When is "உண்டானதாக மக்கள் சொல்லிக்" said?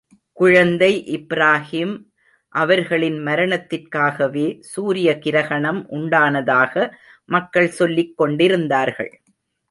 5.89-8.17